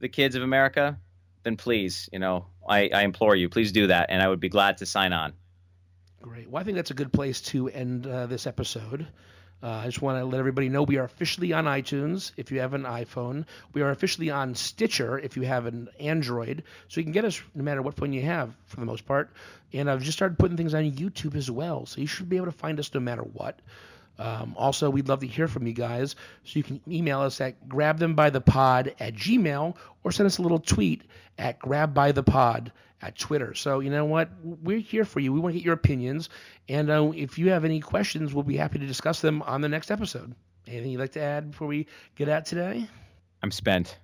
[0.00, 0.98] the kids of America,
[1.42, 4.48] then please, you know, I, I implore you, please do that, and I would be
[4.48, 5.34] glad to sign on.
[6.22, 6.50] Great.
[6.50, 9.06] Well, I think that's a good place to end uh, this episode.
[9.62, 12.60] Uh, I just want to let everybody know we are officially on iTunes if you
[12.60, 13.44] have an iPhone.
[13.74, 16.62] We are officially on Stitcher if you have an Android.
[16.88, 19.30] So you can get us no matter what phone you have for the most part.
[19.72, 21.84] And I've just started putting things on YouTube as well.
[21.84, 23.58] So you should be able to find us no matter what.
[24.18, 26.14] Um, also, we'd love to hear from you guys.
[26.44, 31.02] So you can email us at grabthembythepod at gmail or send us a little tweet
[31.38, 32.70] at grabbythepod
[33.02, 33.54] at Twitter.
[33.54, 34.30] So you know what?
[34.42, 35.32] We're here for you.
[35.32, 36.28] We want to get your opinions.
[36.68, 39.68] And uh, if you have any questions, we'll be happy to discuss them on the
[39.68, 40.34] next episode.
[40.66, 42.86] Anything you'd like to add before we get out today?
[43.42, 43.98] I'm spent.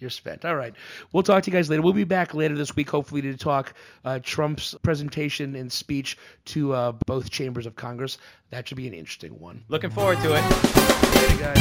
[0.00, 0.44] You're spent.
[0.44, 0.74] All right.
[1.12, 1.82] We'll talk to you guys later.
[1.82, 3.74] We'll be back later this week, hopefully, to talk
[4.04, 8.18] uh, Trump's presentation and speech to uh, both chambers of Congress.
[8.50, 9.62] That should be an interesting one.
[9.68, 10.42] Looking forward to it.
[11.38, 11.60] Guys.